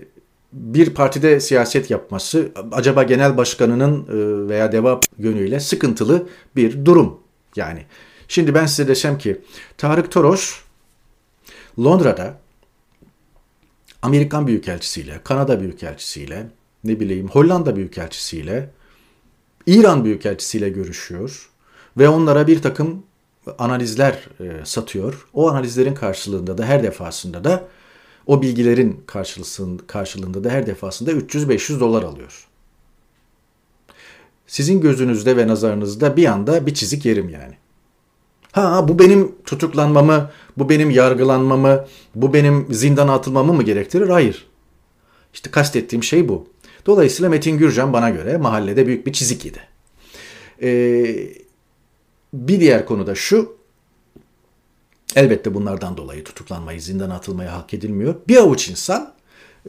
[0.54, 7.20] bir partide siyaset yapması acaba genel başkanının e, veya deva yönüyle sıkıntılı bir durum.
[7.56, 7.86] Yani
[8.28, 9.42] şimdi ben size desem ki
[9.78, 10.60] Tarık Toros
[11.80, 12.38] Londra'da
[14.02, 16.48] Amerikan Büyükelçisiyle, Kanada Büyükelçisiyle,
[16.84, 18.70] ne bileyim Hollanda Büyükelçisiyle,
[19.66, 21.50] İran Büyükelçisiyle görüşüyor
[21.98, 23.04] ve onlara bir takım
[23.60, 25.28] analizler e, satıyor.
[25.34, 27.68] O analizlerin karşılığında da her defasında da
[28.28, 29.04] o bilgilerin
[29.88, 32.48] karşılığında da her defasında 300-500 dolar alıyor.
[34.48, 37.54] Sizin gözünüzde ve nazarınızda bir anda bir çizik yerim yani.
[38.52, 44.10] Ha bu benim tutuklanmamı, bu benim yargılanmamı, bu benim zindana atılmamı mı gerektirir?
[44.10, 44.48] Hayır.
[45.34, 46.48] İşte kastettiğim şey bu.
[46.86, 49.60] Dolayısıyla Metin Gürcan bana göre mahallede büyük bir çizik yedi.
[50.62, 51.45] Ee,
[52.36, 53.56] bir diğer konu da şu.
[55.16, 58.16] Elbette bunlardan dolayı tutuklanmayı, zindana atılmayı hak edilmiyor.
[58.28, 59.14] Bir avuç insan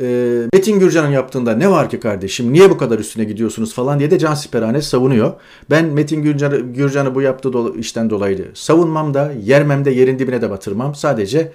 [0.01, 0.05] e,
[0.53, 4.19] Metin Gürcan'ın yaptığında ne var ki kardeşim niye bu kadar üstüne gidiyorsunuz falan diye de
[4.19, 5.33] Can Siperhane savunuyor.
[5.71, 10.43] Ben Metin Gürcan'ı, Gürcan'ı bu yaptığı do- işten dolayı savunmam da yermem de yerin dibine
[10.43, 10.95] de batırmam.
[10.95, 11.53] Sadece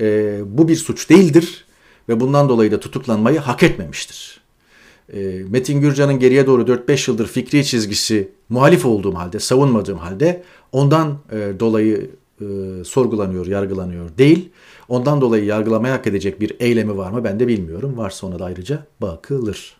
[0.00, 1.66] e, bu bir suç değildir
[2.08, 4.37] ve bundan dolayı da tutuklanmayı hak etmemiştir.
[5.12, 5.18] E,
[5.50, 10.42] Metin Gürcan'ın geriye doğru 4-5 yıldır fikri çizgisi muhalif olduğum halde, savunmadığım halde
[10.72, 12.44] ondan e, dolayı e,
[12.84, 14.48] sorgulanıyor, yargılanıyor değil.
[14.88, 17.96] Ondan dolayı yargılamaya hak edecek bir eylemi var mı ben de bilmiyorum.
[17.96, 19.76] Varsa ona da ayrıca bakılır.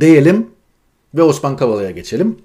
[0.00, 0.46] Diyelim
[1.14, 2.38] ve Osman Kavala'ya geçelim.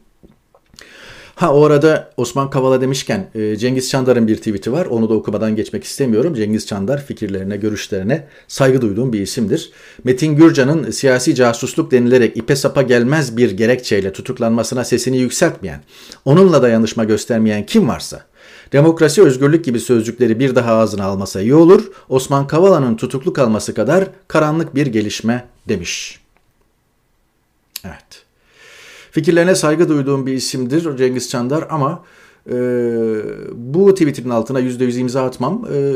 [1.36, 4.86] Ha o arada Osman Kavala demişken e, Cengiz Çandar'ın bir tweet'i var.
[4.86, 6.34] Onu da okumadan geçmek istemiyorum.
[6.34, 9.72] Cengiz Çandar fikirlerine, görüşlerine saygı duyduğum bir isimdir.
[10.04, 15.82] Metin Gürcan'ın siyasi casusluk denilerek ipe sapa gelmez bir gerekçeyle tutuklanmasına sesini yükseltmeyen,
[16.26, 18.22] onunla dayanışma göstermeyen kim varsa
[18.72, 21.92] Demokrasi, özgürlük gibi sözcükleri bir daha ağzına almasa iyi olur.
[22.10, 26.20] Osman Kavala'nın tutuklu kalması kadar karanlık bir gelişme demiş.
[27.84, 28.25] Evet.
[29.16, 32.04] Fikirlerine saygı duyduğum bir isimdir Cengiz Çandar ama
[32.50, 32.56] e,
[33.54, 35.68] bu tweetinin altına %100 imza atmam.
[35.74, 35.94] E,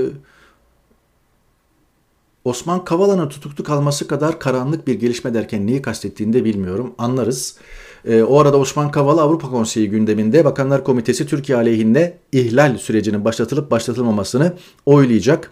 [2.44, 6.94] Osman Kavala'nın tutuklu kalması kadar karanlık bir gelişme derken neyi kastettiğini de bilmiyorum.
[6.98, 7.58] Anlarız.
[8.06, 13.72] E, o arada Osman Kavala Avrupa Konseyi gündeminde Bakanlar Komitesi Türkiye aleyhinde ihlal sürecinin başlatılıp
[13.72, 14.54] başlatılmamasını
[14.86, 15.52] oylayacak.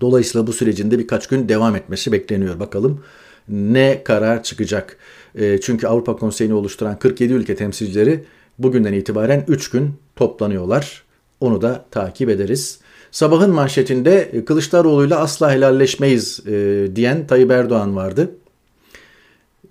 [0.00, 2.60] Dolayısıyla bu sürecin de birkaç gün devam etmesi bekleniyor.
[2.60, 3.00] Bakalım
[3.48, 4.98] ne karar çıkacak.
[5.34, 8.24] E, çünkü Avrupa Konseyi'ni oluşturan 47 ülke temsilcileri
[8.58, 11.02] bugünden itibaren 3 gün toplanıyorlar.
[11.40, 12.78] Onu da takip ederiz.
[13.10, 18.30] Sabahın manşetinde Kılıçdaroğlu'yla asla helalleşmeyiz e, diyen Tayyip Erdoğan vardı.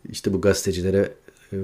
[0.10, 1.14] İşte bu gazetecilere
[1.54, 1.58] e,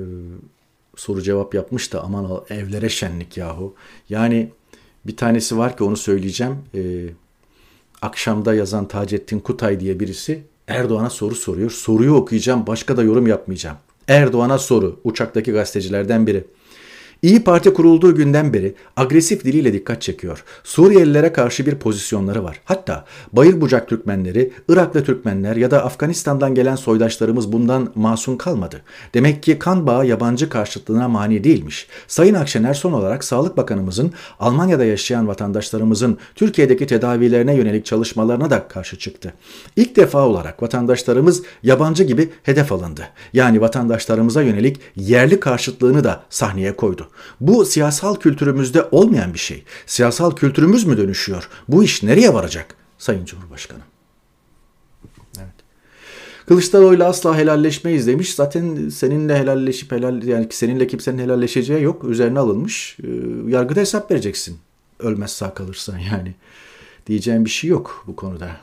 [0.96, 3.76] soru cevap yapmış da aman evlere şenlik yahu.
[4.10, 4.52] Yani
[5.06, 6.56] bir tanesi var ki onu söyleyeceğim.
[6.76, 6.82] E,
[8.02, 11.72] akşamda yazan Taceddin Kutay diye birisi Erdoğan'a soru soruyor.
[11.72, 13.78] Soruyu okuyacağım başka da yorum yapmayacağım.
[14.08, 16.48] Erdoğan'a soru uçaktaki gazetecilerden biri.
[17.22, 20.44] İyi Parti kurulduğu günden beri agresif diliyle dikkat çekiyor.
[20.64, 22.62] Suriyelilere karşı bir pozisyonları var.
[22.66, 28.82] Hatta Bayır Bucak Türkmenleri, Iraklı Türkmenler ya da Afganistan'dan gelen soydaşlarımız bundan masum kalmadı.
[29.14, 31.88] Demek ki kan bağı yabancı karşıtlığına mani değilmiş.
[32.08, 39.00] Sayın Akşener son olarak Sağlık Bakanımızın Almanya'da yaşayan vatandaşlarımızın Türkiye'deki tedavilerine yönelik çalışmalarına da karşı
[39.00, 39.34] çıktı.
[39.76, 43.08] İlk defa olarak vatandaşlarımız yabancı gibi hedef alındı.
[43.34, 47.07] Yani vatandaşlarımıza yönelik yerli karşıtlığını da sahneye koydu.
[47.42, 49.64] Bu siyasal kültürümüzde olmayan bir şey.
[49.86, 51.50] Siyasal kültürümüz mü dönüşüyor?
[51.68, 53.80] Bu iş nereye varacak Sayın Cumhurbaşkanı?
[55.38, 55.54] Evet.
[56.48, 58.36] Kılıçdaroğlu'yla asla helalleşmeyiz demiş.
[58.36, 62.04] Zaten seninle helalleşip helal yani seninle kimsenin helalleşeceği yok.
[62.04, 62.98] Üzerine alınmış.
[63.04, 63.08] Ee,
[63.48, 64.58] yargıda hesap vereceksin.
[65.00, 66.36] Ölmez sağ kalırsan yani.
[67.08, 68.58] Diyeceğim bir şey yok bu konuda.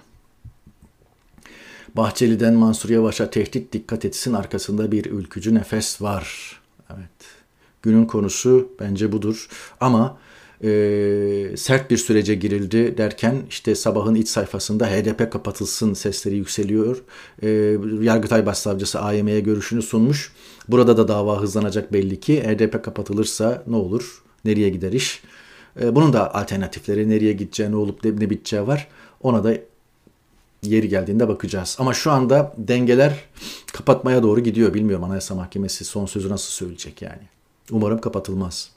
[1.97, 6.57] Bahçeli'den Mansur Yavaş'a tehdit dikkat etsin arkasında bir ülkücü nefes var.
[6.91, 7.44] Evet.
[7.85, 9.49] Günün konusu bence budur.
[9.81, 10.19] Ama
[10.65, 10.69] e,
[11.57, 17.03] sert bir sürece girildi derken işte sabahın iç sayfasında HDP kapatılsın sesleri yükseliyor.
[17.43, 17.49] E,
[18.01, 20.33] Yargıtay Başsavcısı AYM'ye görüşünü sunmuş.
[20.69, 22.43] Burada da dava hızlanacak belli ki.
[22.43, 24.23] HDP kapatılırsa ne olur?
[24.45, 25.23] Nereye gider iş?
[25.81, 28.89] E, bunun da alternatifleri nereye gideceği, ne olup ne, biteceği var.
[29.23, 29.57] Ona da
[30.63, 31.77] yeri geldiğinde bakacağız.
[31.81, 33.25] Ama şu anda dengeler
[33.73, 34.75] kapatmaya doğru gidiyor.
[34.75, 37.34] Bilmiyorum Anayasa Mahkemesi son sözü nasıl söyleyecek yani.
[37.71, 38.71] Umarım kapatılmaz.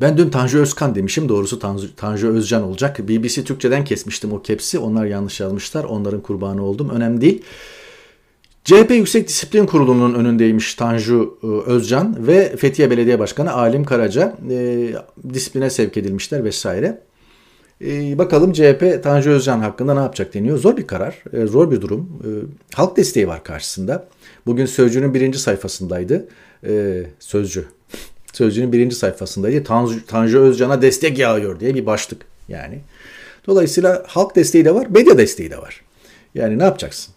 [0.00, 1.28] Ben dün Tanju Özkan demişim.
[1.28, 3.08] Doğrusu Tanju, Tanju Özcan olacak.
[3.08, 4.78] BBC Türkçe'den kesmiştim o kepsi.
[4.78, 5.84] Onlar yanlış yazmışlar.
[5.84, 6.90] Onların kurbanı oldum.
[6.90, 7.42] Önemli değil.
[8.64, 14.88] CHP Yüksek Disiplin Kurulu'nun önündeymiş Tanju e, Özcan ve Fethiye Belediye Başkanı Alim Karaca e,
[15.34, 17.02] disipline sevk edilmişler vesaire.
[17.86, 20.58] E, bakalım CHP Tanju Özcan hakkında ne yapacak deniyor.
[20.58, 22.08] Zor bir karar, e, zor bir durum.
[22.24, 22.28] E,
[22.76, 24.08] halk desteği var karşısında.
[24.46, 26.28] Bugün Sözcü'nün birinci sayfasındaydı
[26.66, 27.64] e, Sözcü.
[28.32, 29.64] Sözcü'nün birinci sayfasındaydı.
[29.64, 32.80] Tanju, Tanju Özcan'a destek yağıyor diye bir başlık yani.
[33.46, 35.80] Dolayısıyla halk desteği de var, medya desteği de var.
[36.34, 37.13] Yani ne yapacaksın?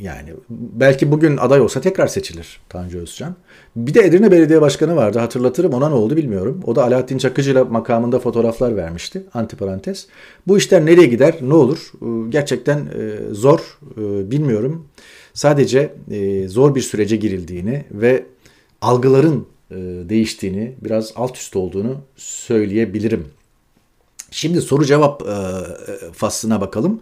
[0.00, 3.34] Yani belki bugün aday olsa tekrar seçilir Tanju Özcan.
[3.76, 6.60] Bir de Edirne Belediye Başkanı vardı hatırlatırım ona ne oldu bilmiyorum.
[6.66, 10.06] O da Alaaddin Çakıcı ile makamında fotoğraflar vermişti antiparantez.
[10.46, 14.88] Bu işler nereye gider ne olur ee, gerçekten e, zor e, bilmiyorum.
[15.34, 18.24] Sadece e, zor bir sürece girildiğini ve
[18.80, 19.46] algıların
[20.08, 23.26] değiştiğini biraz alt üst olduğunu söyleyebilirim.
[24.30, 25.22] Şimdi soru cevap
[26.12, 27.00] faslına bakalım.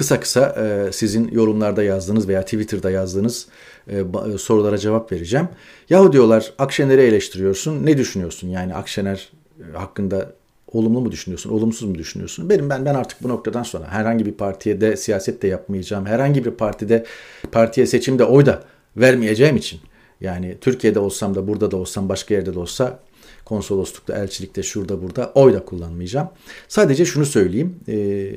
[0.00, 3.46] Kısa kısa e, sizin yorumlarda yazdığınız veya Twitter'da yazdığınız
[3.88, 5.48] e, e, sorulara cevap vereceğim.
[5.90, 7.86] Yahu diyorlar Akşener'i eleştiriyorsun.
[7.86, 8.48] Ne düşünüyorsun?
[8.48, 9.32] Yani Akşener
[9.72, 10.32] hakkında
[10.72, 12.50] Olumlu mu düşünüyorsun, olumsuz mu düşünüyorsun?
[12.50, 16.06] Benim ben ben artık bu noktadan sonra herhangi bir partiye de siyaset de yapmayacağım.
[16.06, 17.04] Herhangi bir partide
[17.52, 18.62] partiye seçimde oy da
[18.96, 19.80] vermeyeceğim için.
[20.20, 22.98] Yani Türkiye'de olsam da burada da olsam başka yerde de olsa
[23.44, 26.28] konsoloslukta, elçilikte, şurada burada oy da kullanmayacağım.
[26.68, 27.76] Sadece şunu söyleyeyim.
[27.88, 28.36] E, e,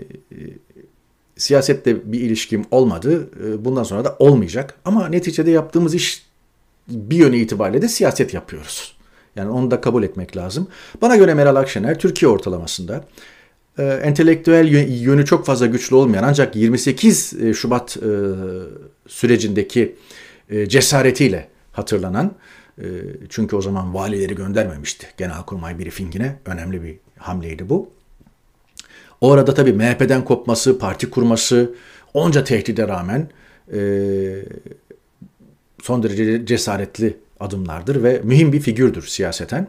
[1.38, 3.30] siyasette bir ilişkim olmadı.
[3.46, 4.76] E, bundan sonra da olmayacak.
[4.86, 6.26] Ama neticede yaptığımız iş
[6.88, 8.96] bir yönü itibariyle de siyaset yapıyoruz.
[9.36, 10.68] Yani onu da kabul etmek lazım.
[11.02, 13.06] Bana göre Meral Akşener Türkiye ortalamasında
[13.78, 14.68] e, entelektüel
[15.02, 17.98] yönü çok fazla güçlü olmayan ancak 28 e, Şubat
[19.08, 19.96] sürecindeki
[20.68, 22.32] cesaretiyle hatırlanan
[23.30, 27.90] çünkü o zaman valileri göndermemişti Genelkurmay briefingine önemli bir hamleydi bu.
[29.24, 31.74] O arada tabii MHP'den kopması, parti kurması
[32.14, 33.30] onca tehdide rağmen
[33.74, 33.80] e,
[35.82, 39.68] son derece cesaretli adımlardır ve mühim bir figürdür siyaseten.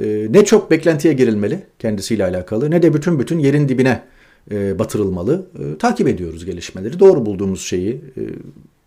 [0.00, 4.04] E, ne çok beklentiye girilmeli kendisiyle alakalı ne de bütün bütün yerin dibine
[4.50, 5.46] e, batırılmalı.
[5.58, 7.00] E, takip ediyoruz gelişmeleri.
[7.00, 8.22] Doğru bulduğumuz şeyi e,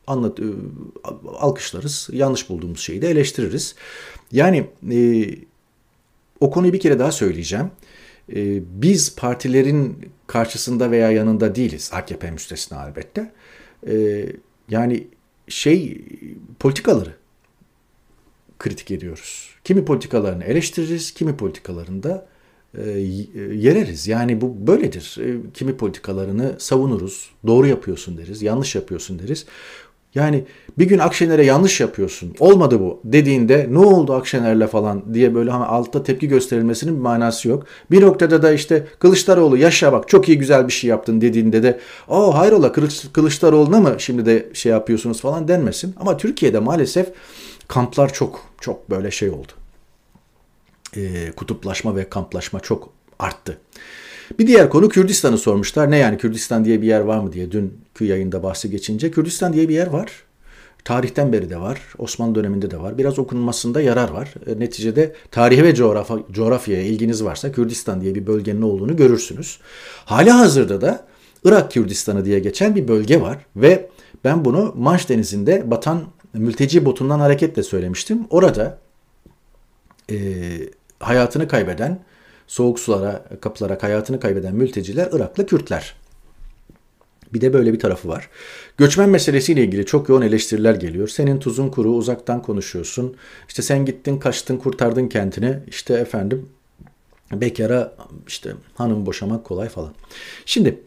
[0.08, 0.44] anlat e,
[1.40, 2.10] alkışlarız.
[2.12, 3.76] Yanlış bulduğumuz şeyi de eleştiririz.
[4.32, 5.30] Yani e,
[6.40, 7.66] o konuyu bir kere daha söyleyeceğim.
[8.36, 11.90] E, biz partilerin karşısında veya yanında değiliz.
[11.94, 13.32] AKP müstesna elbette.
[13.88, 14.26] E,
[14.70, 15.08] yani
[15.48, 16.02] şey
[16.60, 17.14] politikaları
[18.60, 19.50] kritik ediyoruz.
[19.64, 22.28] Kimi politikalarını eleştiririz, kimi politikalarında
[22.78, 22.90] e,
[23.54, 24.08] yereriz.
[24.08, 25.18] Yani bu böyledir.
[25.22, 27.30] E, kimi politikalarını savunuruz.
[27.48, 29.46] Doğru yapıyorsun deriz, yanlış yapıyorsun deriz.
[30.16, 30.46] Yani
[30.78, 32.36] bir gün Akşener'e yanlış yapıyorsun.
[32.40, 37.48] Olmadı bu dediğinde ne oldu Akşener'le falan diye böyle hani altta tepki gösterilmesinin bir manası
[37.50, 37.66] yok.
[37.92, 41.80] Bir noktada da işte Kılıçdaroğlu yaşa bak çok iyi güzel bir şey yaptın dediğinde de
[42.08, 42.72] o hayrola
[43.14, 45.96] Kılıçdaroğlu'na mı şimdi de şey yapıyorsunuz falan denmesin.
[46.00, 47.08] Ama Türkiye'de maalesef
[47.68, 49.52] kamplar çok çok böyle şey oldu.
[50.96, 53.58] E, kutuplaşma ve kamplaşma çok arttı.
[54.40, 55.92] Bir diğer konu Kürdistan'ı sormuşlar.
[55.92, 59.12] Ne yani Kürdistan diye bir yer var mı diye dünkü yayında bahsi geçince.
[59.12, 60.12] Kürdistan diye bir yer var.
[60.84, 61.82] Tarihten beri de var.
[61.98, 62.98] Osmanlı döneminde de var.
[62.98, 64.34] Biraz okunmasında yarar var.
[64.48, 69.60] E, neticede tarihe ve coğrafya, coğrafyaya ilginiz varsa Kürdistan diye bir bölgenin olduğunu görürsünüz.
[70.06, 71.06] Hali hazırda da
[71.44, 73.90] Irak Kürdistanı diye geçen bir bölge var ve
[74.24, 78.28] ben bunu Manş Denizi'nde batan mülteci botundan hareketle söylemiştim.
[78.30, 78.78] Orada
[80.12, 80.16] e,
[81.00, 82.00] hayatını kaybeden
[82.52, 85.96] soğuk sulara kapılarak hayatını kaybeden mülteciler Iraklı Kürtler.
[87.34, 88.30] Bir de böyle bir tarafı var.
[88.78, 91.08] Göçmen meselesiyle ilgili çok yoğun eleştiriler geliyor.
[91.08, 93.16] Senin tuzun kuru, uzaktan konuşuyorsun.
[93.48, 95.60] İşte sen gittin, kaçtın, kurtardın kentini.
[95.68, 96.50] İşte efendim
[97.32, 97.96] bekara
[98.28, 99.94] işte hanım boşamak kolay falan.
[100.46, 100.80] Şimdi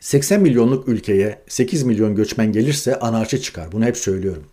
[0.00, 3.72] 80 milyonluk ülkeye 8 milyon göçmen gelirse anarşi çıkar.
[3.72, 4.44] Bunu hep söylüyorum.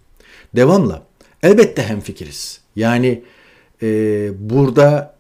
[0.56, 1.04] Devamla
[1.44, 2.62] elbette hemfikiriz.
[2.76, 3.24] Yani
[3.82, 5.16] e, burada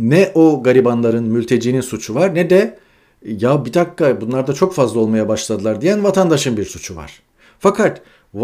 [0.00, 2.78] ne o garibanların, mültecinin suçu var ne de
[3.24, 7.22] ya bir dakika bunlar da çok fazla olmaya başladılar diyen vatandaşın bir suçu var.
[7.58, 7.98] Fakat
[8.34, 8.40] e,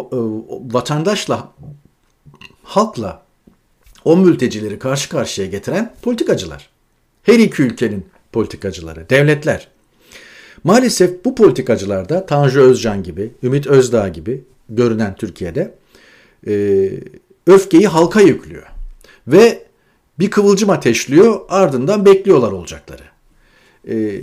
[0.73, 1.53] vatandaşla,
[2.63, 3.23] halkla
[4.05, 6.69] o mültecileri karşı karşıya getiren politikacılar.
[7.23, 9.69] Her iki ülkenin politikacıları, devletler.
[10.65, 15.75] Maalesef bu politikacılarda Tanju Özcan gibi, Ümit Özdağ gibi görünen Türkiye'de
[16.47, 16.91] e,
[17.47, 18.67] öfkeyi halka yüklüyor.
[19.27, 19.67] Ve
[20.19, 23.03] bir kıvılcım ateşliyor ardından bekliyorlar olacakları.
[23.89, 24.23] E,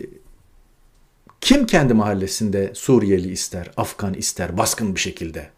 [1.42, 5.50] kim kendi mahallesinde Suriyeli ister, Afgan ister baskın bir şekilde?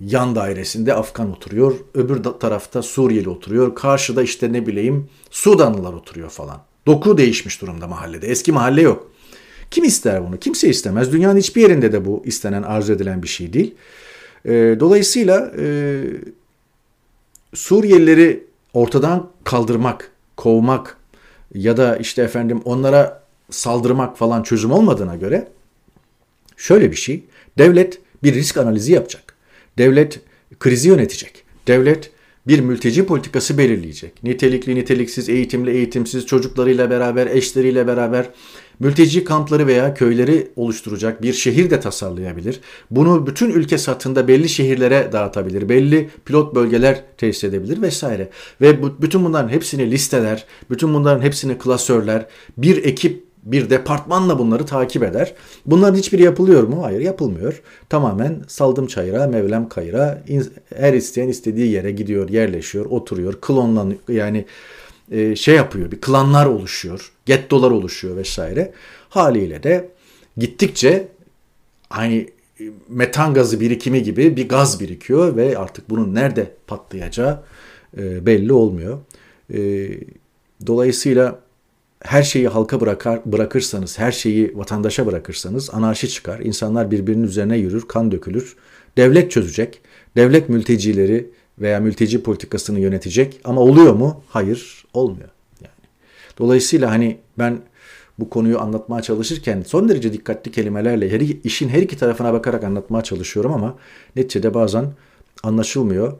[0.00, 6.62] Yan dairesinde Afgan oturuyor, öbür tarafta Suriyeli oturuyor, karşıda işte ne bileyim Sudanlılar oturuyor falan.
[6.86, 8.26] Doku değişmiş durumda mahallede.
[8.26, 9.10] Eski mahalle yok.
[9.70, 10.38] Kim ister bunu?
[10.38, 11.12] Kimse istemez.
[11.12, 13.74] Dünyanın hiçbir yerinde de bu istenen, arzu edilen bir şey değil.
[14.44, 16.02] E, dolayısıyla e,
[17.54, 20.96] Suriyelileri ortadan kaldırmak, kovmak
[21.54, 25.48] ya da işte efendim onlara saldırmak falan çözüm olmadığına göre
[26.56, 27.24] şöyle bir şey.
[27.58, 29.34] Devlet bir risk analizi yapacak.
[29.78, 30.20] Devlet
[30.60, 31.44] krizi yönetecek.
[31.66, 32.10] Devlet
[32.46, 34.22] bir mülteci politikası belirleyecek.
[34.22, 38.26] Nitelikli, niteliksiz, eğitimli, eğitimsiz çocuklarıyla beraber, eşleriyle beraber
[38.84, 42.60] mülteci kampları veya köyleri oluşturacak bir şehir de tasarlayabilir.
[42.90, 45.68] Bunu bütün ülke satında belli şehirlere dağıtabilir.
[45.68, 48.28] Belli pilot bölgeler tesis edebilir vesaire.
[48.60, 52.26] Ve bu, bütün bunların hepsini listeler, bütün bunların hepsini klasörler,
[52.58, 55.34] bir ekip bir departmanla bunları takip eder.
[55.66, 56.84] Bunların hiçbiri yapılıyor mu?
[56.84, 57.62] Hayır yapılmıyor.
[57.88, 60.24] Tamamen saldım çayıra, mevlem kayıra.
[60.76, 63.98] Her isteyen istediği yere gidiyor, yerleşiyor, oturuyor, klonlanıyor.
[64.08, 64.44] Yani
[65.14, 68.72] e, şey yapıyor, bir klanlar oluşuyor, gettolar oluşuyor vesaire.
[69.08, 69.88] Haliyle de
[70.36, 71.08] gittikçe
[71.90, 72.28] aynı e,
[72.88, 77.42] metan gazı birikimi gibi bir gaz birikiyor ve artık bunun nerede patlayacağı
[77.98, 78.98] e, belli olmuyor.
[80.66, 81.40] Dolayısıyla
[82.00, 86.40] her şeyi halka bırakar, bırakırsanız, her şeyi vatandaşa bırakırsanız anarşi çıkar.
[86.40, 88.56] İnsanlar birbirinin üzerine yürür, kan dökülür.
[88.96, 89.80] Devlet çözecek.
[90.16, 93.40] Devlet mültecileri veya mülteci politikasını yönetecek.
[93.44, 94.22] Ama oluyor mu?
[94.28, 95.28] Hayır, olmuyor.
[95.60, 95.74] Yani.
[96.38, 97.60] Dolayısıyla hani ben
[98.18, 103.02] bu konuyu anlatmaya çalışırken son derece dikkatli kelimelerle her, işin her iki tarafına bakarak anlatmaya
[103.02, 103.74] çalışıyorum ama
[104.16, 104.92] neticede bazen
[105.42, 106.12] anlaşılmıyor.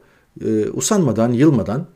[0.45, 1.87] Ee, usanmadan, yılmadan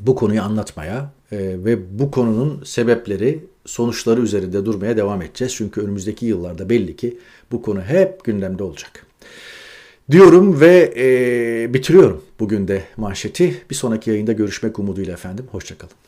[0.00, 5.54] bu konuyu anlatmaya e, ve bu konunun sebepleri, sonuçları üzerinde durmaya devam edeceğiz.
[5.54, 7.18] Çünkü önümüzdeki yıllarda belli ki
[7.52, 9.06] bu konu hep gündemde olacak.
[10.10, 13.62] Diyorum ve e, bitiriyorum bugün de manşeti.
[13.70, 15.46] Bir sonraki yayında görüşmek umuduyla efendim.
[15.52, 16.07] Hoşçakalın.